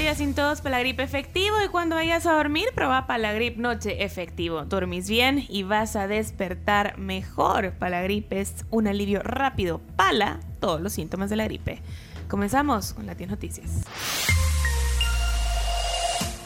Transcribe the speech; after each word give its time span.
Para 0.00 0.12
un 0.12 0.16
día 0.16 0.26
sin 0.26 0.34
tos, 0.34 0.62
Palagrip 0.62 0.98
efectivo 1.00 1.56
y 1.62 1.68
cuando 1.68 1.94
vayas 1.94 2.24
a 2.24 2.32
dormir, 2.32 2.68
prueba 2.74 3.06
Palagrip 3.06 3.58
Noche 3.58 4.02
efectivo. 4.02 4.64
Dormís 4.64 5.10
bien 5.10 5.44
y 5.46 5.62
vas 5.62 5.94
a 5.94 6.08
despertar 6.08 6.96
mejor. 6.96 7.72
Palagrip 7.72 8.32
es 8.32 8.64
un 8.70 8.88
alivio 8.88 9.20
rápido. 9.22 9.82
Pala 9.96 10.40
todos 10.58 10.80
los 10.80 10.94
síntomas 10.94 11.28
de 11.28 11.36
la 11.36 11.44
gripe. 11.44 11.82
Comenzamos 12.30 12.94
con 12.94 13.04
las 13.04 13.18
10 13.18 13.28
noticias. 13.28 13.82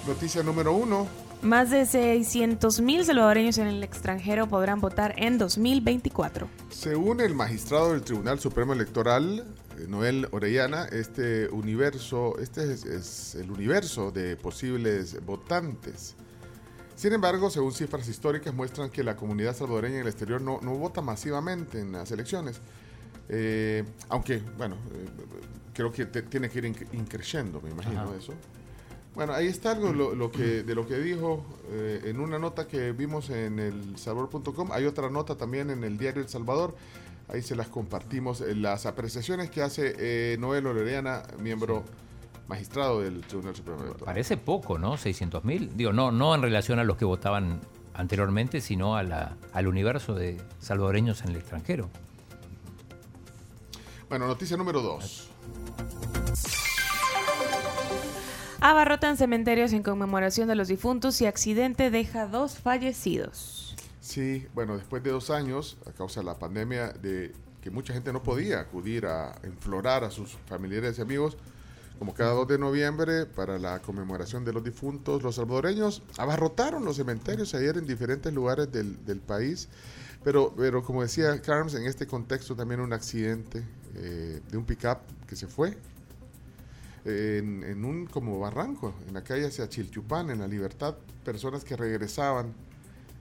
Noticia 0.05 0.43
número 0.43 0.73
uno. 0.73 1.07
Más 1.41 1.71
de 1.71 1.83
600.000 1.83 3.05
salvadoreños 3.05 3.59
en 3.59 3.69
el 3.69 3.85
extranjero 3.85 4.49
podrán 4.49 4.81
votar 4.81 5.15
en 5.17 5.39
2024. 5.39 6.49
Según 6.71 7.21
el 7.21 7.35
magistrado 7.35 7.93
del 7.93 8.03
Tribunal 8.03 8.41
Supremo 8.41 8.73
Electoral, 8.73 9.45
Noel 9.89 10.29
Orellana, 10.31 10.85
este 10.87 11.49
universo, 11.49 12.39
este 12.39 12.73
es, 12.73 12.85
es 12.85 13.35
el 13.35 13.51
universo 13.51 14.11
de 14.11 14.37
posibles 14.37 15.25
votantes. 15.25 16.15
Sin 16.97 17.13
embargo, 17.13 17.51
según 17.51 17.73
cifras 17.73 18.09
históricas, 18.09 18.55
muestran 18.55 18.89
que 18.91 19.03
la 19.03 19.17
comunidad 19.17 19.57
salvadoreña 19.57 19.97
en 19.97 20.03
el 20.03 20.09
exterior 20.09 20.41
no, 20.41 20.61
no 20.63 20.75
vota 20.77 21.01
masivamente 21.01 21.81
en 21.81 21.93
las 21.93 22.11
elecciones. 22.13 22.61
Eh, 23.29 23.85
aunque, 24.11 24.41
bueno, 24.57 24.77
eh, 24.95 25.07
creo 25.73 25.91
que 25.93 26.07
te- 26.07 26.23
tiene 26.23 26.49
que 26.49 26.59
ir 26.59 26.65
inc- 26.67 26.87
increciendo, 26.93 27.61
me 27.61 27.71
imagino 27.71 28.03
Ajá. 28.03 28.17
eso. 28.17 28.33
Bueno, 29.15 29.33
ahí 29.33 29.47
está 29.47 29.71
algo 29.73 29.93
lo, 29.93 30.15
lo 30.15 30.31
que, 30.31 30.63
de 30.65 30.75
lo 30.75 30.87
que 30.87 30.99
dijo 30.99 31.45
eh, 31.71 32.03
en 32.07 32.19
una 32.21 32.39
nota 32.39 32.67
que 32.67 32.93
vimos 32.93 33.31
en 33.31 33.59
el 33.61 33.97
salvador.com. 33.97 34.71
Hay 34.73 34.87
otra 34.87 35.09
nota 35.09 35.37
también 35.37 35.71
en 35.71 35.85
el 35.85 35.97
diario 35.99 36.21
El 36.23 36.29
Salvador. 36.29 36.75
Ahí 37.29 37.43
se 37.43 37.57
las 37.57 37.69
compartimos. 37.69 38.41
eh, 38.41 38.55
Las 38.55 38.87
apreciaciones 38.87 39.51
que 39.51 39.63
hace 39.63 39.95
eh, 39.99 40.37
Noel 40.39 40.67
Orellana, 40.67 41.23
miembro 41.39 41.85
magistrado 42.49 43.01
del 43.01 43.23
Tribunal 43.23 43.57
Supremo 43.57 43.81
Electoral. 43.83 44.05
Parece 44.05 44.37
poco, 44.37 44.79
¿no? 44.79 44.97
600 44.97 45.45
mil. 45.45 45.77
Digo, 45.77 45.93
no, 45.93 46.13
no 46.13 46.35
en 46.35 46.43
relación 46.43 46.79
a 46.79 46.85
los 46.85 46.97
que 46.99 47.05
votaban 47.07 47.61
anteriormente, 47.95 48.61
sino 48.61 48.97
a 48.97 49.03
la, 49.03 49.37
al 49.53 49.67
universo 49.69 50.15
de 50.15 50.41
salvadoreños 50.59 51.23
en 51.23 51.31
el 51.31 51.37
extranjero. 51.37 51.89
Bueno, 54.09 54.27
noticia 54.27 54.57
número 54.57 54.83
dos. 54.83 55.31
Abarrotan 58.61 59.17
cementerios 59.17 59.73
en 59.73 59.83
conmemoración 59.83 60.49
de 60.49 60.55
los 60.55 60.69
difuntos 60.69 61.21
y 61.21 61.27
accidente 61.27 61.91
deja 61.91 62.27
dos 62.27 62.57
fallecidos. 62.59 63.64
Sí, 64.15 64.47
bueno, 64.55 64.77
después 64.77 65.03
de 65.03 65.11
dos 65.11 65.29
años, 65.31 65.77
a 65.87 65.91
causa 65.91 66.21
de 66.21 66.27
la 66.27 66.39
pandemia, 66.39 66.93
de 66.93 67.33
que 67.61 67.69
mucha 67.69 67.93
gente 67.93 68.13
no 68.13 68.23
podía 68.23 68.61
acudir 68.61 69.07
a 69.07 69.35
enflorar 69.43 70.05
a 70.05 70.11
sus 70.13 70.39
familiares 70.47 70.99
y 70.99 71.03
amigos, 71.03 71.37
como 71.99 72.15
cada 72.15 72.31
2 72.31 72.47
de 72.47 72.59
noviembre, 72.59 73.27
para 73.27 73.59
la 73.59 73.81
conmemoración 73.81 74.45
de 74.45 74.53
los 74.53 74.63
difuntos, 74.63 75.21
los 75.25 75.35
salvadoreños 75.35 76.01
abarrotaron 76.17 76.85
los 76.85 76.95
cementerios 76.95 77.57
ayer 77.57 77.77
en 77.77 77.89
diferentes 77.89 78.33
lugares 78.33 78.71
del, 78.71 79.21
país. 79.27 79.69
Pero, 80.23 80.55
pero 80.57 80.85
como 80.85 81.03
decía 81.03 81.43
Carms, 81.43 81.75
en 81.75 81.85
este 81.85 82.07
contexto 82.07 82.55
también 82.55 82.79
un 82.79 82.93
accidente 82.93 83.65
eh, 83.97 84.41
de 84.49 84.57
un 84.57 84.65
pickup 84.65 84.99
que 85.27 85.35
se 85.35 85.49
fue 85.49 85.77
en, 87.05 87.65
en 87.65 87.85
un 87.85 88.07
como 88.07 88.39
barranco, 88.39 88.95
en 89.09 89.15
la 89.15 89.25
calle 89.25 89.47
hacia 89.47 89.69
Chilchupán, 89.69 90.31
en 90.31 90.39
la 90.39 90.47
Libertad, 90.47 90.95
personas 91.25 91.65
que 91.65 91.77
regresaban 91.77 92.55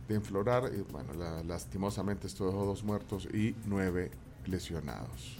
de 0.07 0.15
enflorar, 0.15 0.71
y 0.73 0.81
bueno, 0.91 1.13
la- 1.13 1.43
lastimosamente 1.43 2.27
esto 2.27 2.45
dejó 2.45 2.65
dos 2.65 2.83
muertos 2.83 3.27
y 3.33 3.55
nueve 3.65 4.11
lesionados. 4.45 5.37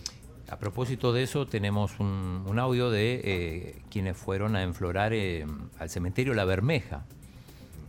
A 0.50 0.57
propósito 0.57 1.13
de 1.13 1.24
eso, 1.24 1.47
tenemos 1.47 2.00
un, 2.00 2.44
un 2.46 2.59
audio 2.59 2.90
de 2.91 3.22
eh, 3.24 3.81
quienes 3.90 4.18
fueron 4.18 4.56
a 4.56 4.63
enflorar 4.63 5.13
eh, 5.13 5.46
al 5.79 5.90
cementerio 5.90 6.34
La 6.34 6.46
Bermeja, 6.46 7.06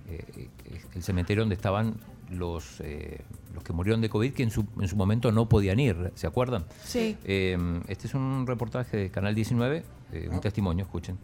eh, 0.09 0.49
el 0.95 1.03
cementerio 1.03 1.43
donde 1.43 1.57
estaban 1.57 1.97
los, 2.31 2.81
eh, 2.81 3.21
los 3.55 3.63
que 3.65 3.73
murieron 3.73 4.01
de 4.01 4.09
COVID, 4.09 4.33
que 4.33 4.43
en 4.45 4.51
su, 4.51 4.65
en 4.81 4.89
su 4.89 4.97
momento 4.97 5.31
no 5.33 5.49
podían 5.49 5.79
ir, 5.81 6.13
¿se 6.15 6.27
acuerdan? 6.27 6.65
Sí. 6.85 7.17
Eh, 7.25 7.59
este 7.89 8.07
es 8.07 8.15
un 8.15 8.47
reportaje 8.47 8.97
de 8.97 9.11
Canal 9.11 9.35
19, 9.35 9.83
eh, 10.13 10.29
un 10.31 10.41
testimonio, 10.41 10.85
escuchen. 10.85 11.19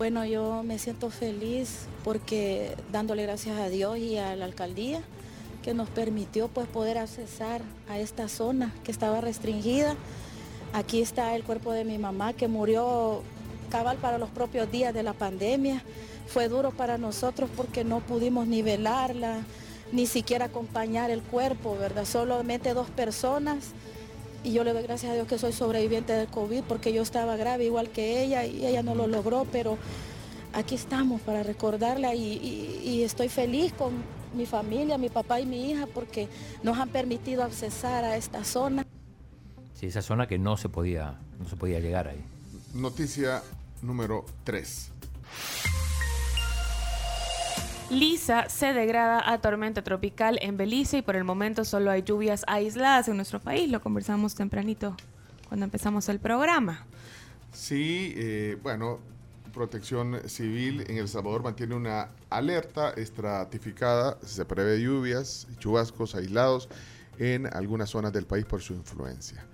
Bueno, 0.00 0.24
yo 0.24 0.62
me 0.62 0.78
siento 0.78 1.10
feliz 1.10 1.80
porque 2.04 2.74
dándole 2.90 3.24
gracias 3.24 3.58
a 3.58 3.68
Dios 3.68 3.98
y 3.98 4.16
a 4.16 4.34
la 4.34 4.46
alcaldía 4.46 5.02
que 5.62 5.74
nos 5.74 5.90
permitió 5.90 6.48
pues 6.48 6.66
poder 6.68 6.96
accesar 6.96 7.60
a 7.86 7.98
esta 7.98 8.26
zona 8.26 8.72
que 8.82 8.92
estaba 8.92 9.20
restringida. 9.20 9.96
Aquí 10.72 11.02
está 11.02 11.36
el 11.36 11.44
cuerpo 11.44 11.72
de 11.72 11.84
mi 11.84 11.98
mamá 11.98 12.32
que 12.32 12.48
murió 12.48 13.20
cabal 13.68 13.98
para 13.98 14.16
los 14.16 14.30
propios 14.30 14.72
días 14.72 14.94
de 14.94 15.02
la 15.02 15.12
pandemia. 15.12 15.82
Fue 16.28 16.48
duro 16.48 16.70
para 16.70 16.96
nosotros 16.96 17.50
porque 17.54 17.84
no 17.84 18.00
pudimos 18.00 18.46
ni 18.46 18.62
velarla, 18.62 19.42
ni 19.92 20.06
siquiera 20.06 20.46
acompañar 20.46 21.10
el 21.10 21.20
cuerpo, 21.20 21.76
¿verdad? 21.78 22.06
Solamente 22.06 22.72
dos 22.72 22.88
personas 22.88 23.74
y 24.44 24.52
yo 24.52 24.64
le 24.64 24.72
doy 24.72 24.82
gracias 24.82 25.12
a 25.12 25.14
Dios 25.14 25.26
que 25.28 25.38
soy 25.38 25.52
sobreviviente 25.52 26.12
del 26.12 26.28
COVID 26.28 26.62
porque 26.64 26.92
yo 26.92 27.02
estaba 27.02 27.36
grave 27.36 27.64
igual 27.66 27.90
que 27.90 28.22
ella 28.22 28.44
y 28.46 28.64
ella 28.66 28.82
no 28.82 28.94
lo 28.94 29.06
logró, 29.06 29.46
pero 29.52 29.76
aquí 30.52 30.74
estamos 30.74 31.20
para 31.20 31.42
recordarla 31.42 32.14
y, 32.14 32.22
y- 32.34 32.80
y 32.88 33.02
estoy 33.02 33.28
feliz 33.28 33.72
con 33.72 33.92
mi 34.34 34.46
familia, 34.46 34.96
mi 34.98 35.08
papá 35.08 35.40
y 35.40 35.46
mi 35.46 35.70
hija 35.70 35.86
porque 35.92 36.28
nos 36.62 36.78
han 36.78 36.88
permitido 36.88 37.42
accesar 37.44 38.04
a 38.04 38.16
esta 38.16 38.44
zona. 38.44 38.86
Sí, 39.74 39.86
esa 39.86 40.02
zona 40.02 40.26
que 40.26 40.38
no 40.38 40.56
se 40.56 40.68
podía, 40.68 41.18
no 41.38 41.48
se 41.48 41.56
podía 41.56 41.80
llegar 41.80 42.08
ahí. 42.08 42.22
Noticia 42.74 43.42
número 43.82 44.24
3. 44.44 44.90
Lisa 47.90 48.48
se 48.48 48.72
degrada 48.72 49.32
a 49.32 49.40
tormenta 49.40 49.82
tropical 49.82 50.38
en 50.42 50.56
Belice 50.56 50.98
y 50.98 51.02
por 51.02 51.16
el 51.16 51.24
momento 51.24 51.64
solo 51.64 51.90
hay 51.90 52.02
lluvias 52.02 52.44
aisladas 52.46 53.08
en 53.08 53.16
nuestro 53.16 53.40
país. 53.40 53.68
Lo 53.68 53.80
conversamos 53.80 54.36
tempranito 54.36 54.96
cuando 55.48 55.64
empezamos 55.64 56.08
el 56.08 56.20
programa. 56.20 56.86
Sí, 57.52 58.14
eh, 58.16 58.56
bueno, 58.62 59.00
Protección 59.52 60.20
Civil 60.28 60.84
en 60.88 60.98
El 60.98 61.08
Salvador 61.08 61.42
mantiene 61.42 61.74
una 61.74 62.10
alerta 62.30 62.90
estratificada. 62.90 64.16
Se 64.24 64.44
prevé 64.44 64.80
lluvias 64.80 65.48
y 65.52 65.56
chubascos 65.56 66.14
aislados 66.14 66.68
en 67.18 67.52
algunas 67.52 67.90
zonas 67.90 68.12
del 68.12 68.24
país 68.24 68.44
por 68.44 68.60
su 68.62 68.74
influencia. 68.74 69.44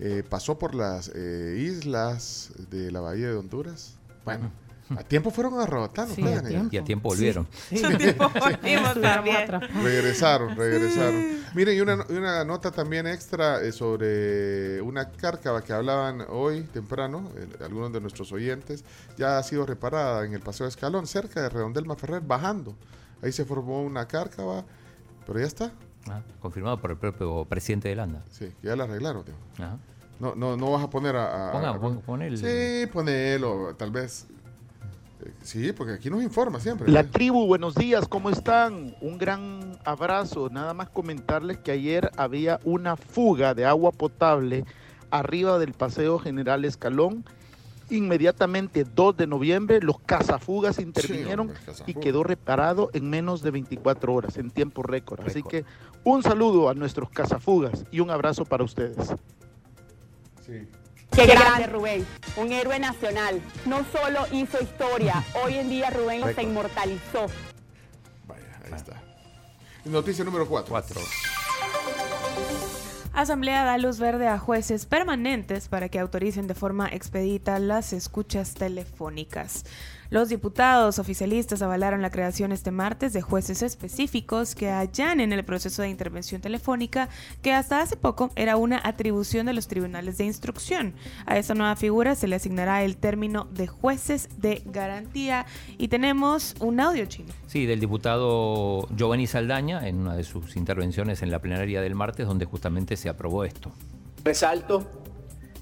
Eh, 0.00 0.24
pasó 0.28 0.58
por 0.58 0.74
las 0.74 1.12
eh, 1.14 1.56
islas 1.60 2.52
de 2.70 2.90
la 2.90 3.00
Bahía 3.00 3.28
de 3.28 3.36
Honduras. 3.36 3.96
Bueno, 4.24 4.50
a 4.96 5.02
tiempo 5.04 5.30
fueron 5.30 5.58
arrebatados. 5.60 6.12
Sí, 6.14 6.22
a 6.22 6.42
tiempo. 6.42 6.68
Y 6.72 6.78
a 6.78 6.84
tiempo 6.84 7.08
volvieron. 7.10 7.46
Volvimos 7.70 9.00
también. 9.00 9.48
Regresaron, 9.82 10.56
regresaron. 10.56 11.38
Miren, 11.54 11.76
y 11.76 11.80
una, 11.80 12.04
y 12.08 12.12
una 12.14 12.44
nota 12.44 12.70
también 12.70 13.06
extra 13.06 13.62
eh, 13.62 13.72
sobre 13.72 14.80
una 14.82 15.10
cárcava 15.10 15.62
que 15.62 15.72
hablaban 15.72 16.24
hoy 16.28 16.62
temprano, 16.62 17.28
eh, 17.36 17.46
algunos 17.64 17.92
de 17.92 18.00
nuestros 18.00 18.32
oyentes, 18.32 18.84
ya 19.16 19.38
ha 19.38 19.42
sido 19.42 19.66
reparada 19.66 20.24
en 20.24 20.32
el 20.34 20.40
Paseo 20.40 20.64
de 20.66 20.70
Escalón, 20.70 21.06
cerca 21.06 21.42
de 21.42 21.48
Redondel 21.48 21.84
Maferrer, 21.86 22.20
bajando. 22.22 22.74
Ahí 23.22 23.32
se 23.32 23.44
formó 23.44 23.82
una 23.82 24.06
cárcava, 24.06 24.64
pero 25.26 25.40
ya 25.40 25.46
está. 25.46 25.72
Ah, 26.08 26.22
confirmado 26.40 26.80
por 26.80 26.90
el 26.92 26.96
propio 26.96 27.44
presidente 27.44 27.88
de 27.88 27.96
Landa. 27.96 28.24
Sí, 28.30 28.52
ya 28.62 28.74
la 28.76 28.84
arreglaron. 28.84 29.24
tío. 29.24 29.34
Ajá. 29.58 29.76
No, 30.20 30.34
no, 30.34 30.56
no 30.56 30.72
vas 30.72 30.82
a 30.82 30.90
poner 30.90 31.14
a... 31.16 31.48
a- 31.50 31.52
Ponga, 31.52 31.70
a- 31.70 32.00
pon 32.00 32.22
el- 32.22 32.38
Sí, 32.38 32.86
ponelo, 32.92 33.74
tal 33.76 33.90
vez. 33.92 34.26
Sí, 35.42 35.72
porque 35.72 35.94
aquí 35.94 36.10
nos 36.10 36.22
informa 36.22 36.60
siempre. 36.60 36.90
La 36.90 37.00
¿eh? 37.00 37.04
tribu, 37.04 37.46
buenos 37.46 37.74
días, 37.74 38.06
¿cómo 38.08 38.30
están? 38.30 38.94
Un 39.00 39.18
gran 39.18 39.78
abrazo. 39.84 40.48
Nada 40.50 40.74
más 40.74 40.88
comentarles 40.90 41.58
que 41.58 41.72
ayer 41.72 42.10
había 42.16 42.60
una 42.64 42.96
fuga 42.96 43.54
de 43.54 43.64
agua 43.64 43.92
potable 43.92 44.64
arriba 45.10 45.58
del 45.58 45.72
Paseo 45.72 46.18
General 46.18 46.64
Escalón. 46.64 47.24
Inmediatamente 47.90 48.84
2 48.84 49.16
de 49.16 49.26
noviembre 49.26 49.80
los 49.80 49.98
cazafugas 50.00 50.78
intervinieron 50.78 51.48
hombre, 51.48 51.58
y 51.86 51.94
quedó 51.94 52.22
reparado 52.22 52.90
en 52.92 53.08
menos 53.08 53.40
de 53.40 53.50
24 53.50 54.12
horas, 54.12 54.36
en 54.36 54.50
tiempo 54.50 54.82
récord. 54.82 55.20
Así 55.20 55.36
Récord. 55.36 55.50
que 55.50 55.64
un 56.04 56.22
saludo 56.22 56.68
a 56.68 56.74
nuestros 56.74 57.08
cazafugas 57.08 57.86
y 57.90 58.00
un 58.00 58.10
abrazo 58.10 58.44
para 58.44 58.62
ustedes. 58.62 59.14
Sí. 60.46 60.68
Qué 61.18 61.26
grande 61.26 61.66
Rubén, 61.66 62.06
un 62.36 62.52
héroe 62.52 62.78
nacional. 62.78 63.42
No 63.66 63.84
solo 63.90 64.20
hizo 64.30 64.62
historia, 64.62 65.24
hoy 65.44 65.54
en 65.56 65.68
día 65.68 65.90
Rubén 65.90 66.20
se 66.20 66.26
Récord. 66.28 66.44
inmortalizó. 66.44 67.26
Vaya, 68.28 68.60
Ahí 68.64 68.72
está. 68.72 69.02
Noticia 69.84 70.24
número 70.24 70.46
4. 70.46 70.68
4. 70.70 71.00
Asamblea 73.14 73.64
da 73.64 73.78
luz 73.78 73.98
verde 73.98 74.28
a 74.28 74.38
jueces 74.38 74.86
permanentes 74.86 75.66
para 75.66 75.88
que 75.88 75.98
autoricen 75.98 76.46
de 76.46 76.54
forma 76.54 76.86
expedita 76.86 77.58
las 77.58 77.92
escuchas 77.92 78.54
telefónicas. 78.54 79.64
Los 80.10 80.30
diputados 80.30 80.98
oficialistas 80.98 81.60
avalaron 81.60 82.00
la 82.00 82.10
creación 82.10 82.50
este 82.50 82.70
martes 82.70 83.12
de 83.12 83.20
jueces 83.20 83.60
específicos 83.60 84.54
que 84.54 84.70
allanen 84.70 85.34
el 85.34 85.44
proceso 85.44 85.82
de 85.82 85.90
intervención 85.90 86.40
telefónica 86.40 87.10
que 87.42 87.52
hasta 87.52 87.82
hace 87.82 87.94
poco 87.94 88.30
era 88.34 88.56
una 88.56 88.80
atribución 88.82 89.44
de 89.44 89.52
los 89.52 89.68
tribunales 89.68 90.16
de 90.16 90.24
instrucción. 90.24 90.94
A 91.26 91.36
esta 91.36 91.52
nueva 91.52 91.76
figura 91.76 92.14
se 92.14 92.26
le 92.26 92.36
asignará 92.36 92.82
el 92.84 92.96
término 92.96 93.48
de 93.50 93.66
jueces 93.66 94.30
de 94.38 94.62
garantía 94.64 95.44
y 95.76 95.88
tenemos 95.88 96.54
un 96.58 96.80
audio 96.80 97.04
chino. 97.04 97.34
Sí, 97.46 97.66
del 97.66 97.78
diputado 97.78 98.88
Giovanni 98.96 99.26
Saldaña 99.26 99.86
en 99.86 99.98
una 99.98 100.16
de 100.16 100.24
sus 100.24 100.56
intervenciones 100.56 101.20
en 101.20 101.30
la 101.30 101.40
plenaria 101.40 101.82
del 101.82 101.94
martes 101.94 102.26
donde 102.26 102.46
justamente 102.46 102.96
se 102.96 103.10
aprobó 103.10 103.44
esto. 103.44 103.72
Resalto 104.24 104.90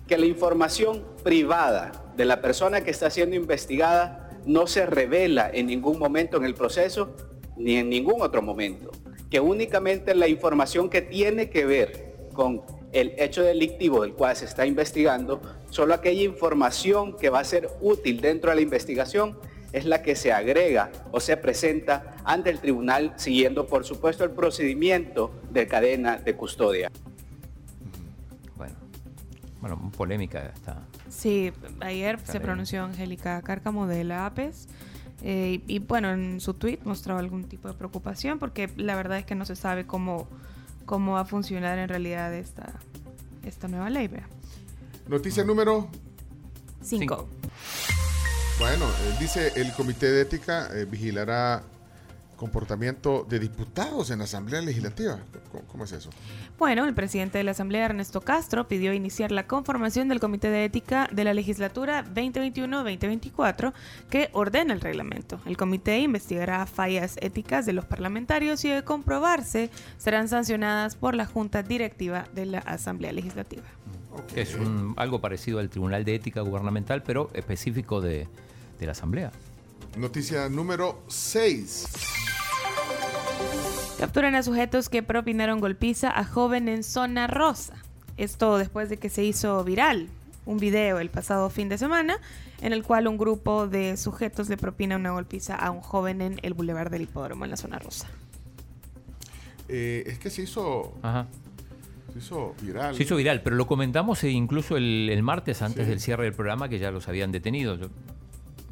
que 0.07 0.17
la 0.17 0.27
información 0.27 1.03
privada 1.25 2.05
de 2.17 2.25
la 2.25 2.41
persona 2.41 2.83
que 2.83 2.93
está 2.93 3.11
siendo 3.11 3.35
investigada 3.35 4.26
no 4.47 4.67
se 4.67 4.87
revela 4.87 5.51
en 5.53 5.67
ningún 5.67 5.99
momento 5.99 6.37
en 6.37 6.45
el 6.45 6.55
proceso 6.55 7.15
ni 7.57 7.77
en 7.77 7.89
ningún 7.91 8.23
otro 8.23 8.43
momento, 8.43 8.91
que 9.31 9.41
únicamente 9.41 10.15
la 10.15 10.29
información 10.29 10.89
que 10.89 11.03
tiene 11.03 11.51
que 11.51 11.67
ver 11.67 12.29
con 12.33 12.63
el 12.93 13.15
hecho 13.19 13.43
delictivo 13.43 14.03
del 14.03 14.15
cual 14.15 14.37
se 14.37 14.45
está 14.45 14.67
investigando, 14.67 15.41
solo 15.71 15.95
aquella 15.95 16.23
información 16.23 17.17
que 17.17 17.31
va 17.31 17.41
a 17.41 17.45
ser 17.45 17.69
útil 17.81 18.21
dentro 18.21 18.51
de 18.51 18.57
la 18.57 18.63
investigación 18.63 19.39
es 19.73 19.85
la 19.85 20.03
que 20.03 20.17
se 20.17 20.33
agrega 20.33 20.91
o 21.13 21.21
se 21.21 21.37
presenta 21.37 22.17
ante 22.25 22.51
el 22.51 22.61
tribunal 22.61 23.15
siguiendo 23.17 23.67
por 23.67 23.85
supuesto 23.85 24.25
el 24.25 24.31
procedimiento 24.31 25.33
de 25.51 25.67
cadena 25.67 26.17
de 26.19 26.35
custodia. 26.37 26.91
Bueno, 29.61 29.77
bueno, 29.77 29.93
polémica 29.97 30.41
está 30.55 30.83
Sí, 31.09 31.53
ayer 31.81 32.19
se 32.25 32.41
pronunció 32.41 32.85
Angélica 32.85 33.41
Cárcamo 33.43 33.87
de 33.87 34.05
la 34.05 34.27
APES. 34.27 34.69
Eh, 35.23 35.63
y, 35.67 35.79
bueno, 35.79 36.13
en 36.13 36.41
su 36.41 36.55
tweet 36.55 36.81
mostraba 36.85 37.21
algún 37.21 37.45
tipo 37.45 37.69
de 37.69 37.75
preocupación 37.75 38.39
porque 38.39 38.71
la 38.77 38.95
verdad 38.95 39.19
es 39.19 39.25
que 39.25 39.35
no 39.35 39.47
se 39.47 39.57
sabe 39.57 39.87
cómo, 39.87 40.29
cómo 40.85 41.13
va 41.13 41.21
a 41.21 41.25
funcionar 41.25 41.79
en 41.79 41.89
realidad 41.89 42.35
esta, 42.35 42.75
esta 43.45 43.67
nueva 43.67 43.89
ley. 43.89 44.11
Noticia 45.09 45.43
número 45.43 45.89
5. 46.83 47.29
Bueno, 48.59 48.87
eh, 48.87 49.17
dice 49.19 49.53
el 49.57 49.73
Comité 49.73 50.11
de 50.11 50.23
Ética 50.23 50.69
eh, 50.75 50.85
vigilará 50.85 51.63
comportamiento 52.37 53.27
de 53.29 53.39
diputados 53.39 54.11
en 54.11 54.19
la 54.19 54.25
Asamblea 54.25 54.61
Legislativa. 54.61 55.19
¿Cómo, 55.73 55.85
es 55.85 55.93
eso? 55.93 56.11
Bueno, 56.59 56.85
el 56.85 56.95
presidente 56.95 57.39
de 57.39 57.45
la 57.45 57.53
Asamblea, 57.53 57.87
Ernesto 57.87 58.21
Castro, 58.21 58.69
pidió 58.69 58.93
iniciar 58.93 59.33
la 59.33 59.47
conformación 59.47 60.09
del 60.09 60.21
Comité 60.21 60.51
de 60.51 60.65
Ética 60.65 61.09
de 61.11 61.25
la 61.25 61.35
Legislatura 61.35 62.05
2021-2024 62.15 63.73
que 64.11 64.29
ordena 64.33 64.75
el 64.75 64.81
reglamento. 64.81 65.41
El 65.47 65.57
comité 65.57 65.99
investigará 65.99 66.67
fallas 66.67 67.17
éticas 67.21 67.67
de 67.67 67.73
los 67.73 67.85
parlamentarios 67.85 68.65
y 68.65 68.69
de 68.69 68.85
comprobarse 68.85 69.71
serán 69.97 70.29
sancionadas 70.29 70.95
por 70.95 71.15
la 71.15 71.27
Junta 71.27 71.63
Directiva 71.63 72.27
de 72.35 72.47
la 72.47 72.59
Asamblea 72.59 73.13
Legislativa. 73.13 73.65
Es 74.35 74.57
algo 74.97 75.21
parecido 75.21 75.59
al 75.59 75.69
Tribunal 75.69 76.05
de 76.05 76.15
Ética 76.15 76.41
Gubernamental, 76.41 77.03
pero 77.03 77.31
específico 77.35 78.01
de, 78.01 78.29
de 78.79 78.87
la 78.87 78.93
Asamblea. 78.93 79.33
Noticia 79.97 80.51
número 80.51 81.03
6. 81.09 81.87
Capturan 83.99 84.35
a 84.35 84.43
sujetos 84.43 84.91
que 84.91 85.03
propinaron 85.03 85.59
golpiza 85.59 86.11
a 86.11 86.23
joven 86.23 86.69
en 86.69 86.83
zona 86.83 87.27
rosa. 87.27 87.77
Esto 88.19 88.59
después 88.59 88.91
de 88.91 88.99
que 88.99 89.09
se 89.09 89.25
hizo 89.25 89.65
viral 89.65 90.09
un 90.45 90.59
video 90.59 90.99
el 90.99 91.09
pasado 91.09 91.49
fin 91.49 91.71
de 91.71 91.79
semana 91.79 92.21
en 92.61 92.75
el 92.75 92.83
cual 92.83 93.09
un 93.09 93.17
grupo 93.17 93.69
de 93.69 93.97
sujetos 93.97 94.51
le 94.51 94.59
propina 94.59 94.97
una 94.97 95.13
golpiza 95.13 95.57
a 95.57 95.71
un 95.71 95.81
joven 95.81 96.21
en 96.21 96.41
el 96.43 96.53
Boulevard 96.53 96.91
del 96.91 97.03
Hipódromo 97.03 97.47
en 97.47 97.53
la 97.53 97.57
zona 97.57 97.79
rosa. 97.79 98.07
Eh, 99.69 100.05
es 100.07 100.19
que 100.19 100.29
se 100.29 100.43
hizo, 100.43 100.93
se 102.13 102.19
hizo 102.19 102.55
viral. 102.61 102.95
Se 102.95 103.03
hizo 103.03 103.17
viral, 103.17 103.41
pero 103.43 103.57
lo 103.57 103.67
comentamos 103.67 104.23
e 104.25 104.29
incluso 104.29 104.77
el, 104.77 105.19
martes 105.23 105.63
antes 105.63 105.89
del 105.89 106.01
cierre 106.01 106.25
del 106.25 106.35
programa 106.35 106.69
que 106.69 106.79
ya 106.79 106.91
los 106.91 107.09
habían 107.09 107.33
detenido. 107.33 107.79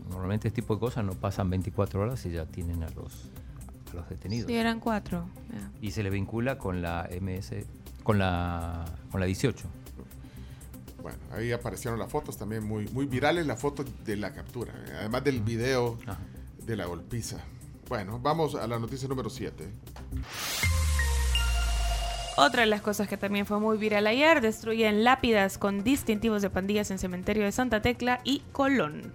Normalmente 0.08 0.48
este 0.48 0.62
tipo 0.62 0.74
de 0.74 0.80
cosas 0.80 1.04
no 1.04 1.12
pasan 1.12 1.50
24 1.50 2.00
horas 2.00 2.24
y 2.26 2.30
ya 2.30 2.46
tienen 2.46 2.82
a 2.82 2.90
los 2.90 3.30
los 3.94 4.08
detenidos. 4.08 4.48
Sí, 4.48 4.54
eran 4.54 4.80
cuatro. 4.80 5.26
Y 5.80 5.92
se 5.92 6.02
le 6.02 6.10
vincula 6.10 6.58
con 6.58 6.82
la 6.82 7.08
MS, 7.20 7.52
con 8.02 8.18
la, 8.18 8.84
con 9.10 9.20
la 9.20 9.26
18. 9.26 9.66
Bueno, 11.02 11.18
ahí 11.32 11.52
aparecieron 11.52 11.98
las 11.98 12.10
fotos 12.10 12.36
también 12.36 12.64
muy, 12.64 12.88
muy 12.88 13.06
virales, 13.06 13.46
las 13.46 13.60
fotos 13.60 13.86
de 14.04 14.16
la 14.16 14.32
captura, 14.32 14.72
eh, 14.72 14.92
además 15.00 15.22
del 15.22 15.40
video 15.40 15.98
de 16.64 16.76
la 16.76 16.86
golpiza. 16.86 17.38
Bueno, 17.88 18.18
vamos 18.18 18.54
a 18.54 18.66
la 18.66 18.78
noticia 18.78 19.06
número 19.06 19.28
7. 19.28 19.68
Otra 22.36 22.62
de 22.62 22.66
las 22.66 22.80
cosas 22.80 23.06
que 23.06 23.16
también 23.16 23.46
fue 23.46 23.60
muy 23.60 23.76
viral 23.76 24.06
ayer, 24.06 24.40
destruyen 24.40 25.04
lápidas 25.04 25.58
con 25.58 25.84
distintivos 25.84 26.42
de 26.42 26.50
pandillas 26.50 26.90
en 26.90 26.98
cementerio 26.98 27.44
de 27.44 27.52
Santa 27.52 27.80
Tecla 27.82 28.20
y 28.24 28.40
Colón. 28.52 29.12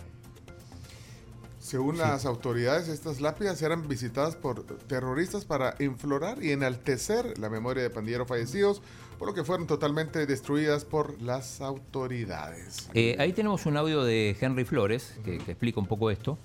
Según 1.69 1.99
las 1.99 2.25
autoridades, 2.25 2.87
estas 2.87 3.21
lápidas 3.21 3.61
eran 3.61 3.87
visitadas 3.87 4.35
por 4.35 4.63
terroristas 4.87 5.45
para 5.45 5.75
inflorar 5.77 6.43
y 6.43 6.49
enaltecer 6.49 7.37
la 7.37 7.47
memoria 7.47 7.83
de 7.83 7.91
pandilleros 7.91 8.27
fallecidos, 8.27 8.81
por 9.19 9.27
lo 9.27 9.35
que 9.35 9.43
fueron 9.43 9.67
totalmente 9.67 10.25
destruidas 10.25 10.83
por 10.83 11.21
las 11.21 11.61
autoridades. 11.61 12.89
Eh, 12.95 13.15
ahí 13.19 13.33
tenemos 13.33 13.67
un 13.67 13.77
audio 13.77 14.03
de 14.03 14.35
Henry 14.41 14.65
Flores 14.65 15.13
que 15.23 15.35
explica 15.35 15.79
un 15.79 15.85
poco 15.85 16.09
esto. 16.09 16.39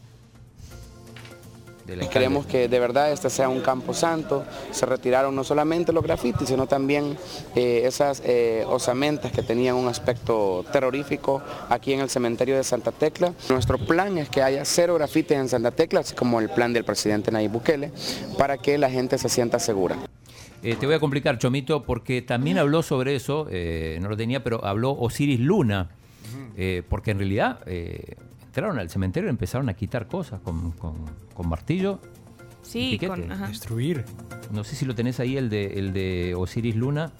Y 1.87 2.09
queremos 2.09 2.47
que 2.47 2.69
de 2.69 2.81
verdad 2.81 3.13
este 3.13 3.29
sea 3.29 3.49
un 3.49 3.61
campo 3.61 3.93
santo. 3.93 4.45
Se 4.71 4.87
retiraron 4.87 5.35
no 5.35 5.45
solamente 5.45 5.93
los 5.93 6.03
grafitis, 6.03 6.49
sino 6.49 6.67
también 6.67 7.17
eh, 7.55 7.83
esas 7.85 8.23
eh, 8.25 8.65
osamentas 8.67 9.33
que 9.33 9.43
tenían 9.43 9.77
un 9.77 9.89
aspecto 9.89 10.65
terrorífico 10.73 11.43
aquí 11.69 11.93
en 11.93 12.01
el 12.01 12.09
cementerio 12.09 12.57
de 12.57 12.65
Santa 12.65 12.91
Tecla. 12.91 13.35
Nuestro 13.51 13.79
plan 13.79 14.17
es 14.19 14.31
que 14.31 14.43
haya 14.43 14.65
cero 14.65 14.95
grafitis 14.95 15.37
en 15.37 15.49
Santa 15.49 15.73
Tecla, 15.73 16.01
así 16.01 16.15
como 16.15 16.41
el 16.41 16.49
plan 16.49 16.73
del 16.73 16.85
presidente 16.85 17.31
Nayib 17.31 17.53
Bukele, 17.53 17.93
para 18.39 18.57
que 18.57 18.79
la 18.79 18.91
gente 18.91 19.19
se 19.19 19.29
sienta 19.29 19.59
segura. 19.59 19.97
Eh, 20.62 20.76
te 20.81 20.87
voy 20.87 20.95
a 20.95 21.00
complicar, 21.00 21.38
Chomito, 21.38 21.83
porque 21.83 22.23
también 22.23 22.57
habló 22.57 22.83
sobre 22.83 23.14
eso, 23.14 23.47
no 24.00 24.09
lo 24.09 24.17
tenía, 24.17 24.43
pero 24.43 24.64
habló 24.64 24.93
Osiris 24.93 25.38
Luna, 25.38 25.91
porque 26.88 27.11
en 27.11 27.19
realidad 27.19 27.59
entraron 28.54 28.78
al 28.78 28.88
cementerio 28.88 29.28
y 29.28 29.30
empezaron 29.30 29.68
a 29.68 29.75
quitar 29.75 30.06
cosas 30.06 30.38
con, 30.40 30.70
con, 30.70 31.49
martillo. 31.49 31.99
Sí, 32.62 33.00
con, 33.04 33.28
destruir. 33.49 34.04
No 34.52 34.62
sé 34.62 34.76
si 34.76 34.84
lo 34.84 34.94
tenés 34.94 35.18
ahí, 35.18 35.37
el 35.37 35.50
de, 35.50 35.76
el 35.76 35.92
de 35.92 36.37
Osiris 36.37 36.76
Luna. 36.76 37.11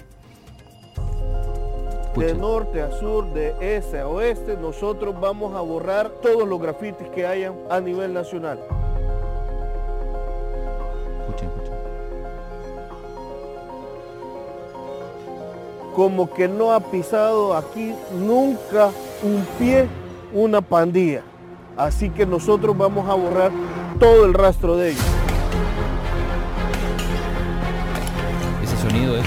De 2.15 2.35
norte 2.35 2.83
a 2.83 2.93
sur, 2.93 3.33
de 3.35 3.53
este 3.61 3.99
a 3.99 4.07
oeste, 4.07 4.57
nosotros 4.57 5.21
vamos 5.21 5.57
a 5.57 5.61
borrar 5.61 6.09
todos 6.23 6.47
los 6.47 6.63
grafitis 6.63 7.09
que 7.09 7.27
hayan 7.27 7.55
a 7.69 7.81
nivel 7.81 8.15
nacional. 8.15 8.61
Escuchen, 11.19 11.49
escuchen. 11.49 11.75
Como 15.97 16.33
que 16.33 16.47
no 16.47 16.73
ha 16.73 16.79
pisado 16.79 17.57
aquí 17.57 17.93
nunca 18.13 18.93
un 19.25 19.45
pie 19.59 19.89
una 20.33 20.61
pandilla. 20.61 21.23
Así 21.77 22.11
que 22.11 22.25
nosotros 22.25 22.77
vamos 22.77 23.09
a 23.09 23.15
borrar 23.15 23.51
todo 23.99 24.25
el 24.25 24.35
rastro 24.35 24.77
de 24.77 24.91
ellos. 24.91 25.05
Ese 28.63 28.77
sonido 28.77 29.17
es 29.17 29.25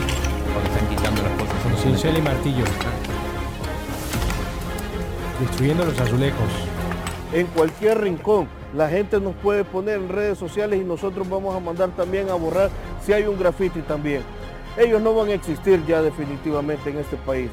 cuando 0.53 0.71
están 0.71 0.89
quitando 0.89 1.21
las 1.23 1.31
cosas. 1.33 1.81
Cincel 1.81 2.17
y 2.17 2.21
martillo. 2.21 2.63
Destruyendo 5.39 5.85
los 5.85 5.99
azulejos. 5.99 6.49
En 7.33 7.47
cualquier 7.47 8.01
rincón. 8.01 8.47
La 8.75 8.89
gente 8.89 9.19
nos 9.19 9.33
puede 9.35 9.63
poner 9.63 9.95
en 9.95 10.09
redes 10.09 10.37
sociales 10.37 10.81
y 10.81 10.83
nosotros 10.83 11.27
vamos 11.29 11.55
a 11.55 11.59
mandar 11.59 11.89
también 11.91 12.29
a 12.29 12.33
borrar 12.33 12.69
si 13.05 13.13
hay 13.13 13.23
un 13.23 13.39
graffiti 13.39 13.81
también. 13.81 14.21
Ellos 14.77 15.01
no 15.01 15.15
van 15.15 15.29
a 15.29 15.33
existir 15.33 15.83
ya 15.87 16.01
definitivamente 16.01 16.89
en 16.89 16.97
este 16.97 17.15
país. 17.15 17.49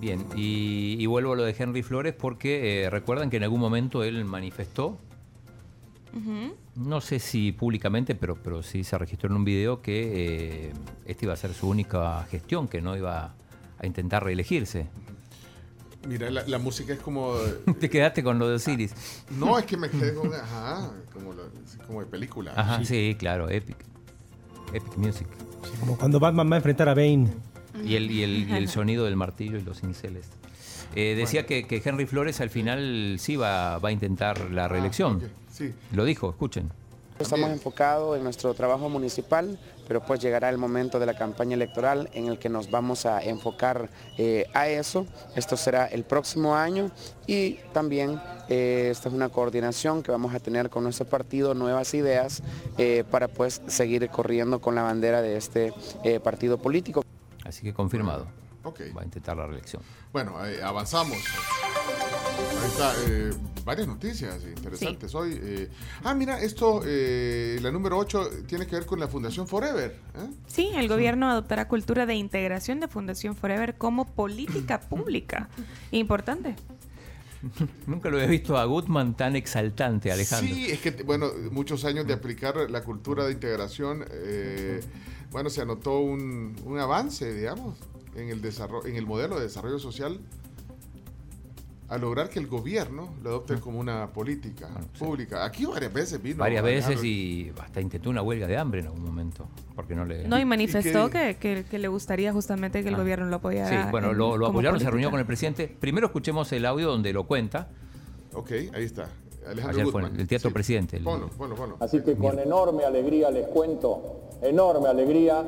Bien, 0.00 0.26
y, 0.36 1.04
vuelvo 1.06 1.32
a 1.32 1.36
lo 1.36 1.44
de 1.44 1.54
Henry 1.58 1.82
Flores 1.82 2.14
porque 2.14 2.84
eh, 2.84 2.90
recuerdan 2.90 3.30
que 3.30 3.38
en 3.38 3.44
algún 3.44 3.60
momento 3.60 4.04
él 4.04 4.24
manifestó, 4.24 4.98
no 6.76 7.00
sé 7.02 7.18
si 7.18 7.52
públicamente, 7.52 8.14
pero, 8.14 8.36
pero 8.36 8.62
sí 8.62 8.84
se 8.84 8.96
registró 8.96 9.28
en 9.30 9.36
un 9.36 9.44
video 9.44 9.82
que 9.82 10.68
eh, 10.68 10.72
esta 11.04 11.24
iba 11.26 11.34
a 11.34 11.36
ser 11.36 11.52
su 11.52 11.68
única 11.68 12.22
gestión, 12.30 12.68
que 12.68 12.80
no 12.80 12.96
iba 12.96 13.34
a 13.78 13.86
intentar 13.86 14.24
reelegirse. 14.24 14.86
Mira, 16.08 16.30
la, 16.30 16.46
la 16.46 16.58
música 16.58 16.92
es 16.94 17.00
como... 17.00 17.34
Te 17.80 17.90
quedaste 17.90 18.22
con 18.22 18.38
lo 18.38 18.48
de 18.48 18.54
Osiris. 18.56 18.94
No, 19.38 19.58
es 19.58 19.66
que 19.66 19.76
me 19.76 19.90
quedé 19.90 20.14
con... 20.20 20.32
Ajá, 20.32 20.90
como, 21.12 21.34
la- 21.34 21.50
como 21.86 22.00
de 22.00 22.06
película. 22.06 22.52
Ajá, 22.56 22.84
sí, 22.84 23.14
claro, 23.18 23.50
Epic. 23.50 23.76
Epic 24.72 24.96
Music. 24.96 25.26
Como 25.80 25.98
cuando 25.98 26.18
Batman 26.20 26.50
va 26.50 26.54
a 26.54 26.58
enfrentar 26.58 26.88
a 26.88 26.94
Bane. 26.94 27.28
Y 27.84 27.96
el, 27.96 28.10
y 28.10 28.22
el, 28.22 28.48
y 28.48 28.54
el 28.54 28.68
sonido 28.68 29.04
del 29.04 29.16
martillo 29.16 29.58
y 29.58 29.62
los 29.62 29.80
cinceles. 29.80 30.26
Eh, 30.94 31.14
decía 31.16 31.46
que, 31.46 31.66
que 31.66 31.82
Henry 31.84 32.06
Flores 32.06 32.40
al 32.40 32.50
final 32.50 33.16
sí 33.18 33.36
va, 33.36 33.78
va 33.78 33.90
a 33.90 33.92
intentar 33.92 34.50
la 34.50 34.68
reelección. 34.68 35.16
ok, 35.16 35.22
sí. 35.52 35.72
Lo 35.92 36.04
dijo, 36.04 36.30
escuchen. 36.30 36.70
Estamos 37.18 37.50
enfocados 37.50 38.18
en 38.18 38.24
nuestro 38.24 38.52
trabajo 38.52 38.90
municipal, 38.90 39.58
pero 39.88 40.04
pues 40.04 40.20
llegará 40.20 40.50
el 40.50 40.58
momento 40.58 40.98
de 40.98 41.06
la 41.06 41.16
campaña 41.16 41.54
electoral 41.54 42.10
en 42.12 42.26
el 42.26 42.38
que 42.38 42.50
nos 42.50 42.70
vamos 42.70 43.06
a 43.06 43.22
enfocar 43.22 43.88
eh, 44.18 44.44
a 44.52 44.68
eso. 44.68 45.06
Esto 45.34 45.56
será 45.56 45.86
el 45.86 46.04
próximo 46.04 46.54
año 46.54 46.90
y 47.26 47.54
también 47.72 48.20
eh, 48.50 48.88
esta 48.90 49.08
es 49.08 49.14
una 49.14 49.30
coordinación 49.30 50.02
que 50.02 50.10
vamos 50.10 50.34
a 50.34 50.40
tener 50.40 50.68
con 50.68 50.84
nuestro 50.84 51.06
partido, 51.06 51.54
Nuevas 51.54 51.94
Ideas, 51.94 52.42
eh, 52.76 53.02
para 53.10 53.28
pues 53.28 53.62
seguir 53.66 54.06
corriendo 54.10 54.60
con 54.60 54.74
la 54.74 54.82
bandera 54.82 55.22
de 55.22 55.38
este 55.38 55.72
eh, 56.04 56.20
partido 56.20 56.58
político. 56.58 57.05
Así 57.46 57.62
que 57.62 57.72
confirmado. 57.72 58.26
Ok. 58.64 58.80
Va 58.96 59.02
a 59.02 59.04
intentar 59.04 59.36
la 59.36 59.46
reelección. 59.46 59.80
Bueno, 60.12 60.44
eh, 60.44 60.60
avanzamos. 60.62 61.16
Ahí 61.16 62.68
está, 62.68 62.92
eh, 63.06 63.30
varias 63.64 63.86
noticias 63.86 64.42
interesantes 64.44 65.14
hoy. 65.14 65.38
eh. 65.40 65.70
ah, 66.02 66.14
mira, 66.14 66.40
esto, 66.40 66.82
eh, 66.84 67.58
la 67.62 67.70
número 67.70 67.96
8, 67.98 68.30
tiene 68.46 68.66
que 68.66 68.74
ver 68.76 68.86
con 68.86 68.98
la 68.98 69.06
Fundación 69.08 69.46
Forever. 69.46 69.92
¿eh? 70.16 70.30
Sí, 70.48 70.70
el 70.74 70.88
gobierno 70.88 71.30
adoptará 71.30 71.68
cultura 71.68 72.06
de 72.06 72.14
integración 72.16 72.80
de 72.80 72.88
Fundación 72.88 73.36
Forever 73.36 73.76
como 73.76 74.04
política 74.04 74.80
pública. 74.88 75.48
Importante. 75.92 76.56
Nunca 77.86 78.08
lo 78.08 78.16
había 78.16 78.28
visto 78.28 78.56
a 78.56 78.64
Gutman 78.64 79.14
tan 79.16 79.36
exaltante, 79.36 80.10
Alejandro. 80.10 80.52
Sí, 80.54 80.70
es 80.70 80.80
que, 80.80 80.90
bueno, 81.04 81.30
muchos 81.52 81.84
años 81.84 82.06
de 82.06 82.14
aplicar 82.14 82.56
la 82.70 82.82
cultura 82.82 83.24
de 83.26 83.32
integración, 83.32 84.04
eh, 84.10 84.80
bueno, 85.36 85.50
se 85.50 85.60
anotó 85.60 85.98
un, 86.00 86.56
un 86.64 86.78
avance, 86.78 87.30
digamos, 87.34 87.76
en 88.14 88.30
el, 88.30 88.40
desarrollo, 88.40 88.86
en 88.86 88.96
el 88.96 89.04
modelo 89.04 89.36
de 89.36 89.42
desarrollo 89.42 89.78
social 89.78 90.18
a 91.90 91.98
lograr 91.98 92.30
que 92.30 92.38
el 92.38 92.46
gobierno 92.46 93.12
lo 93.22 93.28
adopte 93.28 93.56
como 93.60 93.78
una 93.78 94.14
política 94.14 94.66
pública. 94.98 95.44
Aquí 95.44 95.66
varias 95.66 95.92
veces 95.92 96.22
vino. 96.22 96.38
Varias 96.38 96.64
veces 96.64 97.04
y 97.04 97.52
hasta 97.60 97.82
intentó 97.82 98.08
una 98.08 98.22
huelga 98.22 98.46
de 98.46 98.56
hambre 98.56 98.80
en 98.80 98.86
algún 98.86 99.04
momento. 99.04 99.46
Porque 99.74 99.94
no 99.94 100.06
le. 100.06 100.26
No, 100.26 100.38
y 100.38 100.46
manifestó 100.46 101.08
y 101.08 101.10
que, 101.10 101.36
que- 101.38 101.66
que 101.70 101.78
le 101.78 101.88
gustaría 101.88 102.32
justamente 102.32 102.82
que 102.82 102.88
el 102.88 102.94
Ah. 102.94 102.98
gobierno 102.98 103.26
lo 103.26 103.36
apoyara. 103.36 103.84
Sí, 103.84 103.90
bueno, 103.90 104.12
en- 104.12 104.16
lo, 104.16 104.46
apoyaron, 104.46 104.80
se 104.80 104.88
reunió 104.88 105.10
con 105.10 105.20
el 105.20 105.26
presidente. 105.26 105.68
Primero 105.68 106.06
escuchemos 106.06 106.50
el 106.52 106.64
audio 106.64 106.88
donde 106.88 107.12
lo 107.12 107.24
cuenta. 107.24 107.68
Ok, 108.32 108.52
ahí 108.72 108.84
está. 108.84 109.10
Alejandro 109.48 109.80
Ayer 109.80 109.92
fue 109.92 110.00
en 110.02 110.06
Gutmann. 110.08 110.20
el 110.20 110.28
Teatro 110.28 110.50
Sí. 110.50 110.54
Presidente. 110.54 110.96
el-. 110.98 111.06
Así 111.80 112.00
que 112.02 112.16
con 112.16 112.38
enorme 112.38 112.84
alegría 112.84 113.30
les 113.30 113.46
cuento, 113.48 114.16
enorme 114.42 114.88
alegría, 114.88 115.44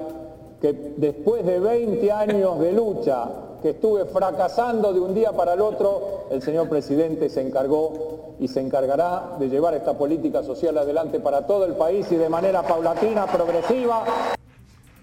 que 0.61 0.73
después 0.97 1.45
de 1.45 1.59
20 1.61 2.11
años 2.13 2.59
de 2.61 2.73
lucha, 2.73 3.29
que 3.63 3.71
estuve 3.71 4.05
fracasando 4.07 4.93
de 4.93 5.01
un 5.01 5.15
día 5.15 5.33
para 5.33 5.55
el 5.55 5.61
otro, 5.61 6.27
el 6.31 6.43
señor 6.43 6.69
presidente 6.69 7.29
se 7.29 7.41
encargó 7.47 8.35
y 8.41 8.47
se 8.49 8.61
encargará 8.61 9.37
de 9.41 9.49
llevar 9.49 9.75
esta 9.75 9.99
política 9.99 10.43
social 10.45 10.79
adelante 10.79 11.19
para 11.19 11.47
todo 11.47 11.65
el 11.65 11.73
país 11.75 12.07
y 12.13 12.17
de 12.17 12.29
manera 12.29 12.63
paulatina, 12.63 13.27
progresiva. 13.27 14.05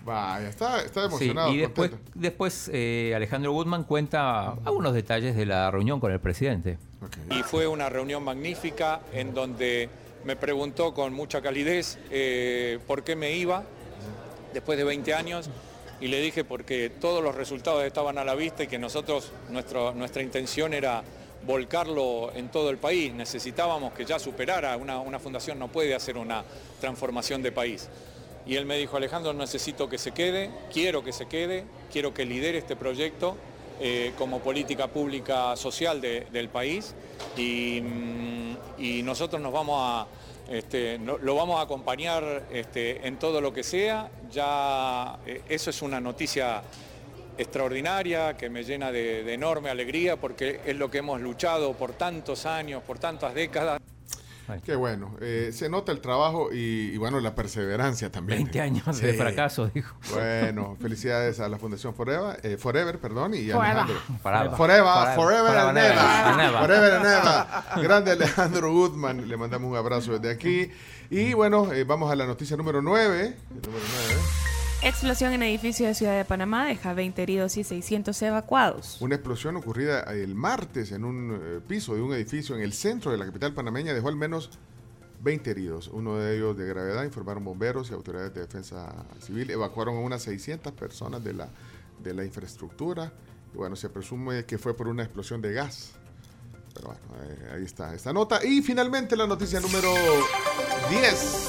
Vaya, 0.06 0.50
está, 0.50 0.82
está 0.82 1.02
Sí, 1.02 1.08
emocionado. 1.08 1.52
y 1.52 1.58
después, 1.58 1.90
contento. 1.90 2.12
después 2.16 2.70
eh, 2.72 3.14
Alejandro 3.16 3.52
Gutman 3.54 3.86
cuenta 3.86 4.52
algunos 4.64 4.94
detalles 4.94 5.36
de 5.36 5.46
la 5.48 5.72
reunión 5.72 6.00
con 6.00 6.12
el 6.12 6.20
presidente. 6.20 6.78
Y 7.31 7.43
fue 7.43 7.67
una 7.67 7.89
reunión 7.89 8.24
magnífica 8.24 9.01
en 9.13 9.33
donde 9.33 9.89
me 10.24 10.35
preguntó 10.35 10.93
con 10.93 11.13
mucha 11.13 11.41
calidez 11.41 11.97
eh, 12.09 12.79
por 12.88 13.03
qué 13.03 13.15
me 13.15 13.33
iba 13.33 13.63
después 14.53 14.77
de 14.77 14.83
20 14.83 15.13
años 15.13 15.50
y 16.01 16.07
le 16.07 16.19
dije 16.19 16.43
porque 16.43 16.89
todos 16.89 17.24
los 17.24 17.35
resultados 17.35 17.83
estaban 17.83 18.17
a 18.17 18.25
la 18.25 18.35
vista 18.35 18.63
y 18.63 18.67
que 18.67 18.79
nosotros, 18.79 19.31
nuestra 19.50 20.21
intención 20.21 20.74
era 20.74 21.03
volcarlo 21.45 22.31
en 22.33 22.50
todo 22.50 22.69
el 22.69 22.77
país. 22.77 23.13
Necesitábamos 23.13 23.93
que 23.93 24.05
ya 24.05 24.19
superara, 24.19 24.75
una, 24.77 25.00
una 25.00 25.19
fundación 25.19 25.59
no 25.59 25.71
puede 25.71 25.95
hacer 25.95 26.17
una 26.17 26.43
transformación 26.81 27.41
de 27.41 27.51
país. 27.51 27.88
Y 28.45 28.55
él 28.55 28.65
me 28.65 28.77
dijo, 28.77 28.97
Alejandro, 28.97 29.33
necesito 29.33 29.89
que 29.89 29.97
se 29.97 30.12
quede, 30.12 30.51
quiero 30.71 31.03
que 31.03 31.13
se 31.13 31.27
quede, 31.27 31.63
quiero 31.91 32.13
que 32.13 32.25
lidere 32.25 32.57
este 32.57 32.75
proyecto 32.75 33.38
eh, 33.79 34.13
como 34.17 34.39
política 34.39 34.88
pública 34.88 35.55
social 35.55 36.00
de- 36.01 36.27
del 36.32 36.50
país 36.50 36.94
y, 37.38 37.82
mm, 37.82 38.58
y 38.79 39.03
nosotros 39.03 39.41
nos 39.41 39.51
vamos 39.51 39.75
a, 39.79 40.08
este, 40.50 40.98
lo 41.00 41.36
vamos 41.36 41.60
a 41.60 41.63
acompañar 41.63 42.44
este, 42.51 43.05
en 43.08 43.17
todo 43.17 43.41
lo 43.41 43.53
que 43.53 43.63
sea. 43.63 44.10
Ya 44.32 45.17
eh, 45.25 45.41
eso 45.50 45.70
es 45.70 45.82
una 45.82 46.00
noticia 46.00 46.62
extraordinaria 47.38 48.38
que 48.38 48.50
me 48.50 48.63
llena 48.63 48.91
de, 48.91 49.24
de 49.24 49.34
enorme 49.34 49.70
alegría 49.70 50.15
porque 50.15 50.62
es 50.65 50.75
lo 50.75 50.89
que 50.89 51.00
hemos 51.00 51.20
luchado 51.20 51.74
por 51.74 51.94
tantos 51.94 52.46
años, 52.46 52.82
por 52.84 52.98
tantas 53.00 53.34
décadas. 53.34 53.82
Qué 54.64 54.75
bueno. 54.75 55.16
Eh, 55.22 55.52
se 55.54 55.70
nota 55.70 55.92
el 55.92 56.00
trabajo 56.02 56.50
y, 56.52 56.92
y, 56.94 56.98
bueno, 56.98 57.20
la 57.20 57.36
perseverancia 57.36 58.12
también. 58.12 58.44
20 58.44 58.62
años 58.62 59.02
de 59.02 59.14
fracaso, 59.14 59.68
dijo. 59.74 59.96
Bueno, 60.14 60.78
felicidades 60.80 61.40
a 61.40 61.50
la 61.50 61.58
Fundación 61.58 61.94
Forever, 61.94 62.40
eh, 62.44 62.58
Forever 62.58 63.00
perdón, 63.00 63.34
y 63.34 63.50
a 63.52 63.56
Forever. 63.56 63.78
Alejandro. 63.78 64.00
Forever. 64.24 64.56
Forever, 64.56 64.84
Forever. 64.84 65.16
Forever, 65.16 65.16
Forever 65.16 65.58
and 65.58 65.70
and 65.70 65.78
ever. 65.78 65.92
ever. 65.94 66.32
And 66.32 66.42
ever. 66.42 66.60
Forever 66.60 66.94
and 66.94 67.06
ever. 67.06 67.84
Grande 67.84 68.12
Alejandro 68.12 68.72
Goodman, 68.72 69.28
le 69.28 69.38
mandamos 69.38 69.72
un 69.72 69.78
abrazo 69.78 70.18
desde 70.20 70.32
aquí. 70.34 70.72
Y 71.10 71.34
bueno, 71.34 71.72
eh, 71.72 71.84
vamos 71.84 72.12
a 72.12 72.16
la 72.16 72.25
noticia 72.25 72.58
número 72.58 72.82
9. 72.82 73.36
Número 73.50 73.86
9. 74.08 74.45
Explosión 74.86 75.34
en 75.34 75.42
edificio 75.42 75.88
de 75.88 75.96
Ciudad 75.96 76.15
de 76.15 76.25
Panamá 76.25 76.68
deja 76.68 76.94
20 76.94 77.24
heridos 77.24 77.58
y 77.58 77.63
600 77.63 78.22
evacuados. 78.22 79.01
Una 79.01 79.15
explosión 79.15 79.56
ocurrida 79.56 80.01
el 80.13 80.36
martes 80.36 80.92
en 80.92 81.04
un 81.04 81.42
eh, 81.42 81.60
piso 81.68 81.96
de 81.96 82.04
un 82.04 82.13
edificio 82.13 82.56
en 82.56 82.62
el 82.62 82.72
centro 82.72 83.12
de 83.12 83.18
la 83.18 83.25
capital 83.25 83.51
panameña 83.56 83.96
dejó 83.96 84.10
al 84.10 84.15
menos 84.15 84.51
20 85.24 85.50
heridos. 85.50 85.88
Uno 85.88 86.18
de 86.18 86.38
ellos 86.38 86.56
de 86.56 86.68
gravedad, 86.68 87.04
informaron 87.04 87.44
bomberos 87.44 87.89
y 87.89 87.96
autoridades 87.96 88.36
de 88.36 88.42
defensa 88.42 88.94
civil. 89.22 89.50
Evacuaron 89.50 89.96
a 89.96 90.01
unas 90.01 90.22
600 90.22 90.72
personas 90.74 91.24
de 91.24 91.34
la, 91.34 91.50
de 92.04 92.13
la 92.13 92.24
infraestructura. 92.24 93.12
Bueno, 93.56 93.75
se 93.75 93.89
presume 93.89 94.46
que 94.46 94.60
fue 94.60 94.75
por 94.75 94.88
una 94.88 95.01
explosión 95.01 95.42
de 95.42 95.51
gas. 95.51 95.94
Pero 96.75 96.89
bueno, 96.89 97.01
eh, 97.24 97.56
ahí 97.56 97.63
está 97.63 97.92
esta 97.96 98.13
nota. 98.13 98.46
Y 98.46 98.62
finalmente 98.62 99.15
la 99.15 99.25
noticia 99.25 99.60
número 99.60 99.92
10. 100.92 101.45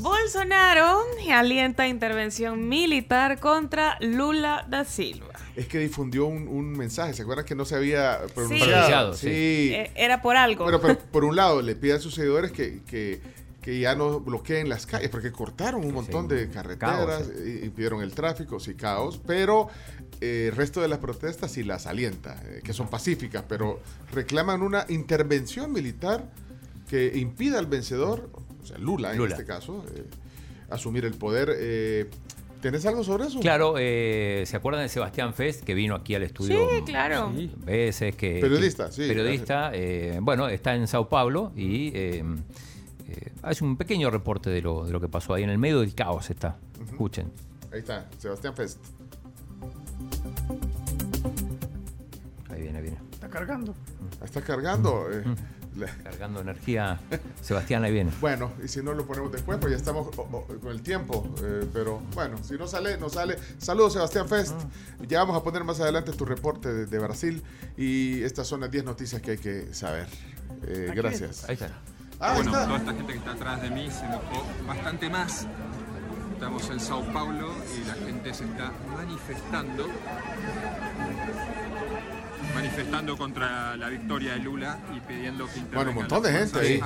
Bolsonaro 0.00 1.00
alienta 1.30 1.86
intervención 1.86 2.68
militar 2.68 3.38
contra 3.38 3.98
Lula 4.00 4.66
da 4.68 4.84
Silva. 4.84 5.26
Es 5.54 5.66
que 5.66 5.78
difundió 5.78 6.24
un, 6.26 6.48
un 6.48 6.72
mensaje. 6.72 7.12
¿Se 7.12 7.22
acuerdan 7.22 7.44
que 7.44 7.54
no 7.54 7.64
se 7.66 7.74
había 7.74 8.20
pronunciado? 8.34 8.70
Pronunciado, 8.70 9.14
sí. 9.14 9.28
Eh, 9.28 9.90
Era 9.94 10.22
por 10.22 10.36
algo. 10.36 10.64
Bueno, 10.64 10.80
pero 10.80 10.98
por 10.98 11.24
un 11.24 11.36
lado, 11.36 11.60
le 11.60 11.76
pide 11.76 11.92
a 11.94 11.98
sus 11.98 12.14
seguidores 12.14 12.50
que, 12.50 12.80
que, 12.84 13.20
que 13.60 13.78
ya 13.78 13.94
no 13.94 14.20
bloqueen 14.20 14.70
las 14.70 14.86
calles, 14.86 15.10
porque 15.10 15.32
cortaron 15.32 15.84
un 15.84 15.92
montón 15.92 16.28
de 16.28 16.48
carreteras 16.48 17.24
caos, 17.24 17.32
y, 17.44 17.66
y 17.66 17.68
pidieron 17.68 18.00
el 18.02 18.14
tráfico, 18.14 18.58
sí, 18.58 18.74
caos, 18.74 19.20
pero 19.26 19.68
eh, 20.20 20.46
el 20.50 20.56
resto 20.56 20.80
de 20.80 20.88
las 20.88 20.98
protestas 20.98 21.52
sí 21.52 21.62
las 21.62 21.86
alienta, 21.86 22.40
eh, 22.46 22.60
que 22.64 22.72
son 22.72 22.88
pacíficas, 22.88 23.44
pero 23.46 23.80
reclaman 24.12 24.62
una 24.62 24.86
intervención 24.88 25.72
militar 25.72 26.24
que 26.88 27.12
impida 27.18 27.58
al 27.58 27.66
vencedor, 27.66 28.30
o 28.62 28.66
sea, 28.66 28.78
Lula 28.78 29.14
en 29.14 29.22
este 29.22 29.44
caso, 29.44 29.84
eh, 29.94 30.04
asumir 30.70 31.04
el 31.04 31.14
poder. 31.14 31.50
Eh, 31.56 32.08
¿Tenés 32.60 32.84
algo 32.84 33.02
sobre 33.02 33.24
eso? 33.26 33.40
Claro, 33.40 33.76
eh, 33.78 34.42
¿se 34.46 34.54
acuerdan 34.56 34.82
de 34.82 34.90
Sebastián 34.90 35.32
Fest 35.32 35.64
que 35.64 35.72
vino 35.72 35.94
aquí 35.94 36.14
al 36.14 36.22
estudio? 36.24 36.68
Sí, 36.76 36.82
claro. 36.84 37.32
Veces 37.64 38.14
que 38.16 38.38
Periodista, 38.40 38.86
que- 38.86 38.92
sí, 38.92 39.08
periodista, 39.08 39.70
eh, 39.72 40.18
bueno, 40.20 40.46
está 40.48 40.74
en 40.74 40.86
Sao 40.86 41.08
Paulo 41.08 41.52
y 41.56 41.88
eh, 41.94 42.22
eh, 43.08 43.32
hace 43.42 43.64
un 43.64 43.78
pequeño 43.78 44.10
reporte 44.10 44.50
de 44.50 44.60
lo, 44.60 44.84
de 44.84 44.92
lo 44.92 45.00
que 45.00 45.08
pasó 45.08 45.32
ahí 45.32 45.42
en 45.42 45.48
el 45.50 45.56
medio 45.58 45.80
del 45.80 45.94
caos 45.94 46.28
está. 46.28 46.58
Escuchen. 46.84 47.32
Ahí 47.72 47.78
está, 47.78 48.08
Sebastián 48.18 48.54
Fest. 48.54 48.78
Ahí 52.50 52.62
viene, 52.62 52.80
viene. 52.82 52.98
Está 53.12 53.28
cargando. 53.28 53.74
Está 54.22 54.42
cargando. 54.42 55.06
eh, 55.10 55.24
Cargando 56.02 56.40
energía. 56.40 57.00
Sebastián 57.42 57.84
ahí 57.84 57.92
viene. 57.92 58.10
Bueno, 58.20 58.52
y 58.64 58.68
si 58.68 58.82
no 58.82 58.92
lo 58.92 59.06
ponemos 59.06 59.30
después, 59.32 59.58
pues 59.60 59.70
ya 59.72 59.76
estamos 59.76 60.08
con 60.14 60.70
el 60.70 60.82
tiempo. 60.82 61.26
eh, 61.42 61.66
pero 61.72 62.00
bueno, 62.14 62.38
si 62.42 62.54
no 62.54 62.66
sale, 62.66 62.96
no 62.98 63.08
sale. 63.08 63.36
Saludos, 63.58 63.92
Sebastián 63.94 64.28
Fest. 64.28 64.54
Ya 65.08 65.20
vamos 65.20 65.36
a 65.36 65.42
poner 65.42 65.64
más 65.64 65.80
adelante 65.80 66.12
tu 66.12 66.24
reporte 66.24 66.72
de, 66.72 66.86
de 66.86 66.98
Brasil. 66.98 67.42
Y 67.76 68.22
estas 68.22 68.46
son 68.46 68.60
las 68.60 68.70
10 68.70 68.84
noticias 68.84 69.20
que 69.22 69.32
hay 69.32 69.38
que 69.38 69.72
saber. 69.74 70.06
Eh, 70.66 70.92
gracias. 70.94 71.48
Ahí 71.48 71.54
está. 71.54 71.70
Ah, 72.18 72.34
bueno, 72.34 72.50
está. 72.50 72.66
toda 72.66 72.78
esta 72.78 72.92
gente 72.92 73.12
que 73.12 73.18
está 73.18 73.32
atrás 73.32 73.62
de 73.62 73.70
mí 73.70 73.90
se 73.90 74.04
enojó 74.04 74.44
bastante 74.66 75.08
más. 75.08 75.46
Estamos 76.34 76.70
en 76.70 76.80
Sao 76.80 77.02
Paulo 77.12 77.52
y 77.78 77.86
la 77.86 77.94
gente 77.94 78.32
se 78.34 78.44
está 78.44 78.72
manifestando. 78.96 79.86
Manifestando 82.70 83.16
contra 83.16 83.76
la 83.76 83.88
victoria 83.88 84.34
de 84.34 84.38
Lula 84.38 84.78
y 84.96 85.00
pidiendo 85.00 85.46
que 85.46 85.60
Bueno, 85.74 85.90
un 85.90 85.96
montón 85.96 86.22
de 86.22 86.32
gente 86.32 86.58
ahí. 86.60 86.80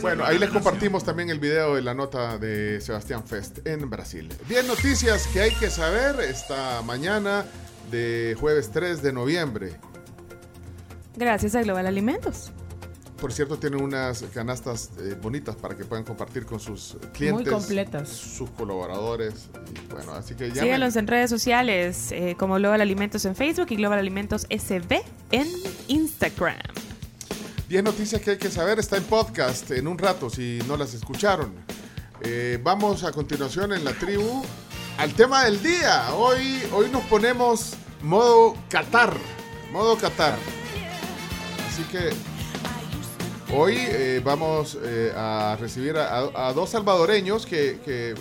Bueno, 0.00 0.24
ahí 0.24 0.38
les 0.38 0.50
compartimos 0.50 1.04
también 1.04 1.30
el 1.30 1.38
video 1.38 1.74
de 1.74 1.82
la 1.82 1.94
nota 1.94 2.38
de 2.38 2.80
Sebastián 2.80 3.26
Fest 3.26 3.66
en 3.66 3.88
Brasil. 3.90 4.28
Bien, 4.48 4.66
noticias 4.66 5.26
que 5.28 5.40
hay 5.42 5.54
que 5.54 5.68
saber 5.68 6.20
esta 6.20 6.82
mañana 6.82 7.44
de 7.90 8.36
jueves 8.38 8.70
3 8.72 9.02
de 9.02 9.12
noviembre. 9.12 9.76
Gracias 11.16 11.54
a 11.54 11.62
Global 11.62 11.86
Alimentos. 11.86 12.52
Por 13.20 13.32
cierto, 13.32 13.58
tienen 13.58 13.82
unas 13.82 14.22
canastas 14.32 14.90
eh, 15.00 15.16
bonitas 15.20 15.56
para 15.56 15.76
que 15.76 15.84
puedan 15.84 16.04
compartir 16.04 16.46
con 16.46 16.60
sus 16.60 16.96
clientes. 17.12 17.52
completas. 17.52 18.08
Sus 18.08 18.48
colaboradores. 18.50 19.48
Y 19.74 19.92
bueno, 19.92 20.12
así 20.12 20.34
que 20.34 20.50
ya. 20.52 20.62
Síganos 20.62 20.94
en 20.94 21.08
redes 21.08 21.28
sociales 21.28 22.12
eh, 22.12 22.36
como 22.38 22.54
Global 22.54 22.80
Alimentos 22.80 23.24
en 23.24 23.34
Facebook 23.34 23.66
y 23.70 23.76
Global 23.76 23.98
Alimentos 23.98 24.46
SB 24.48 25.02
en 25.32 25.48
Instagram. 25.88 26.58
10 27.68 27.82
noticias 27.82 28.22
que 28.22 28.30
hay 28.30 28.38
que 28.38 28.50
saber 28.50 28.78
está 28.78 28.96
en 28.96 29.04
podcast 29.04 29.70
en 29.72 29.88
un 29.88 29.98
rato 29.98 30.30
si 30.30 30.60
no 30.68 30.76
las 30.76 30.94
escucharon. 30.94 31.52
Eh, 32.22 32.58
vamos 32.62 33.02
a 33.02 33.10
continuación 33.10 33.72
en 33.72 33.84
la 33.84 33.92
tribu 33.94 34.44
al 34.96 35.12
tema 35.14 35.44
del 35.44 35.60
día. 35.60 36.14
Hoy, 36.14 36.62
hoy 36.72 36.88
nos 36.90 37.02
ponemos 37.04 37.74
modo 38.02 38.56
Qatar. 38.68 39.12
Modo 39.72 39.96
Qatar. 39.98 40.38
Así 41.68 41.82
que 41.84 42.10
hoy 43.52 43.74
eh, 43.78 44.20
vamos 44.24 44.78
eh, 44.82 45.12
a 45.16 45.56
recibir 45.60 45.96
a, 45.96 46.18
a 46.48 46.52
dos 46.52 46.70
salvadoreños 46.70 47.46
que, 47.46 47.80
que 47.84 48.14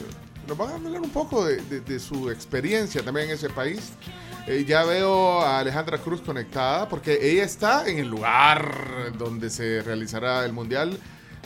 nos 0.47 0.57
van 0.57 0.69
a 0.71 0.75
hablar 0.75 1.01
un 1.01 1.09
poco 1.09 1.45
de, 1.45 1.57
de- 1.63 1.81
de 1.81 1.99
su 1.99 2.29
experiencia 2.29 3.03
también 3.03 3.27
en 3.27 3.35
ese 3.35 3.49
país. 3.49 3.91
Eh, 4.47 4.63
ya 4.65 4.85
veo 4.85 5.41
a 5.41 5.59
Alejandra 5.59 5.97
Cruz 5.97 6.21
conectada 6.21 6.87
porque 6.87 7.19
ella 7.21 7.43
está 7.43 7.87
en 7.89 7.99
el 7.99 8.07
lugar 8.07 9.11
donde 9.17 9.49
se 9.49 9.81
realizará 9.81 10.45
el 10.45 10.53
mundial. 10.53 10.97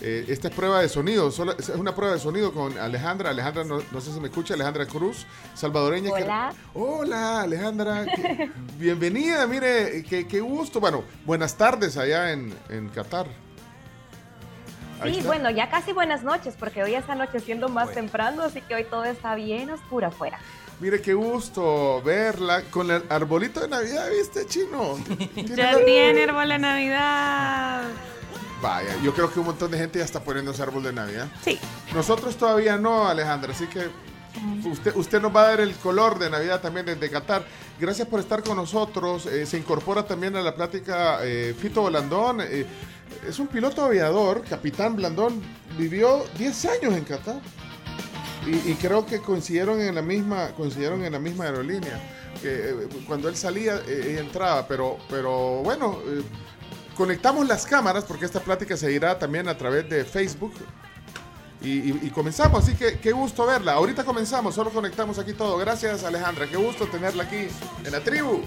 Eh, 0.03 0.25
esta 0.29 0.47
es 0.47 0.55
prueba 0.55 0.81
de 0.81 0.89
sonido, 0.89 1.29
solo- 1.31 1.55
es 1.57 1.69
una 1.69 1.93
prueba 1.95 2.13
de 2.15 2.19
sonido 2.19 2.53
con 2.53 2.75
Alejandra. 2.77 3.31
Alejandra, 3.31 3.63
no, 3.63 3.81
no 3.91 4.01
sé 4.01 4.11
si 4.13 4.19
me 4.19 4.27
escucha, 4.27 4.53
Alejandra 4.55 4.85
Cruz, 4.87 5.25
salvadoreña. 5.55 6.11
que- 6.15 6.23
Hola. 6.23 6.53
Hola, 6.75 7.41
Alejandra. 7.41 8.05
bienvenida, 8.79 9.45
mire, 9.47 10.03
qué, 10.07 10.27
qué 10.27 10.39
gusto. 10.39 10.79
Bueno, 10.79 11.03
buenas 11.25 11.55
tardes 11.55 11.97
allá 11.97 12.31
en, 12.31 12.53
en 12.69 12.89
Qatar. 12.89 13.27
Sí, 15.03 15.21
bueno, 15.25 15.49
ya 15.49 15.69
casi 15.69 15.93
buenas 15.93 16.23
noches, 16.23 16.55
porque 16.59 16.83
hoy 16.83 16.95
está 16.95 17.13
anocheciendo 17.13 17.69
más 17.69 17.91
temprano, 17.91 18.43
así 18.43 18.61
que 18.61 18.75
hoy 18.75 18.83
todo 18.83 19.03
está 19.05 19.35
bien 19.35 19.69
oscuro 19.69 20.07
afuera. 20.07 20.39
Mire, 20.79 21.01
qué 21.01 21.13
gusto 21.13 22.01
verla 22.01 22.63
con 22.71 22.89
el 22.89 23.03
arbolito 23.09 23.59
de 23.59 23.67
Navidad, 23.67 24.09
¿viste, 24.09 24.45
chino? 24.47 24.97
Ya 25.55 25.77
tiene 25.83 26.23
árbol 26.23 26.49
de 26.49 26.57
Navidad. 26.57 27.83
Vaya, 28.61 28.95
yo 29.03 29.13
creo 29.13 29.31
que 29.31 29.39
un 29.39 29.47
montón 29.47 29.71
de 29.71 29.77
gente 29.77 29.99
ya 29.99 30.05
está 30.05 30.19
poniendo 30.19 30.51
ese 30.51 30.61
árbol 30.61 30.83
de 30.83 30.93
Navidad. 30.93 31.27
Sí. 31.43 31.59
Nosotros 31.93 32.35
todavía 32.35 32.77
no, 32.77 33.07
Alejandra, 33.07 33.53
así 33.53 33.67
que 33.67 33.89
usted, 34.67 34.95
usted 34.95 35.21
nos 35.21 35.35
va 35.35 35.41
a 35.41 35.47
dar 35.49 35.61
el 35.61 35.73
color 35.75 36.19
de 36.19 36.29
Navidad 36.29 36.61
también 36.61 36.85
desde 36.85 37.09
Qatar. 37.09 37.43
Gracias 37.79 38.07
por 38.07 38.19
estar 38.19 38.43
con 38.43 38.57
nosotros. 38.57 39.25
Eh, 39.25 39.45
se 39.45 39.57
incorpora 39.57 40.03
también 40.05 40.35
a 40.35 40.41
la 40.41 40.53
plática 40.55 41.19
eh, 41.23 41.55
Fito 41.59 41.83
Blandón. 41.83 42.41
eh, 42.41 42.65
es 43.27 43.39
un 43.39 43.47
piloto 43.47 43.83
aviador, 43.83 44.43
capitán 44.43 44.95
Blandón. 44.95 45.41
Vivió 45.77 46.25
10 46.37 46.65
años 46.65 46.93
en 46.95 47.03
Qatar. 47.03 47.39
Y, 48.45 48.73
creo 48.73 49.05
que 49.05 49.19
coincidieron 49.19 49.79
en 49.79 49.93
la 49.93 50.01
misma, 50.01 50.51
coincidieron 50.57 51.03
en 51.05 51.11
la 51.13 51.19
misma 51.19 51.45
aerolínea. 51.45 51.99
Que 52.41 52.69
eh, 52.71 52.73
cuando 53.05 53.29
él 53.29 53.35
salía, 53.35 53.79
eh, 53.87 54.17
entraba. 54.19 54.67
Pero, 54.67 54.97
pero 55.09 55.61
bueno, 55.63 55.99
eh, 56.07 56.23
conectamos 56.95 57.47
las 57.47 57.65
cámaras 57.67 58.03
porque 58.03 58.25
esta 58.25 58.39
plática 58.39 58.75
se 58.75 58.91
irá 58.91 59.19
también 59.19 59.47
a 59.47 59.55
través 59.57 59.87
de 59.89 60.03
Facebook. 60.05 60.53
Y- 61.63 61.91
y 62.07 62.09
comenzamos, 62.09 62.63
así 62.63 62.73
que 62.73 62.97
qué 62.99 63.11
gusto 63.11 63.45
verla. 63.45 63.73
Ahorita 63.73 64.03
comenzamos, 64.03 64.55
solo 64.55 64.71
conectamos 64.71 65.19
aquí 65.19 65.33
todo. 65.33 65.59
Gracias 65.59 66.03
Alejandra, 66.03 66.47
qué 66.47 66.57
gusto 66.57 66.87
tenerla 66.87 67.25
aquí 67.25 67.47
en 67.85 67.91
la 67.91 67.99
tribu. 67.99 68.41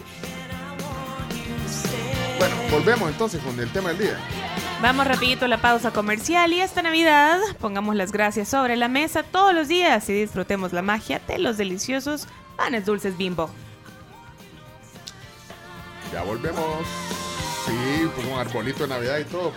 Bueno, 2.38 2.56
volvemos 2.72 3.08
entonces 3.10 3.40
con 3.40 3.58
el 3.60 3.70
tema 3.72 3.90
del 3.90 3.98
día. 3.98 4.18
Vamos 4.84 5.06
rapidito 5.06 5.46
a 5.46 5.48
la 5.48 5.56
pausa 5.56 5.92
comercial 5.92 6.52
y 6.52 6.60
esta 6.60 6.82
Navidad 6.82 7.38
pongamos 7.58 7.96
las 7.96 8.12
gracias 8.12 8.50
sobre 8.50 8.76
la 8.76 8.86
mesa 8.86 9.22
todos 9.22 9.54
los 9.54 9.66
días 9.66 10.06
y 10.10 10.12
disfrutemos 10.12 10.74
la 10.74 10.82
magia 10.82 11.22
de 11.26 11.38
los 11.38 11.56
deliciosos 11.56 12.28
panes 12.54 12.84
dulces 12.84 13.16
bimbo. 13.16 13.48
Ya 16.12 16.22
volvemos. 16.22 16.86
Sí, 17.64 18.28
un 18.30 18.38
arbolito 18.38 18.82
de 18.82 18.88
Navidad 18.90 19.20
y 19.20 19.24
todo. 19.24 19.52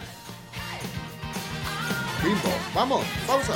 Bimbo, 2.24 2.56
vamos, 2.74 3.06
pausa. 3.28 3.56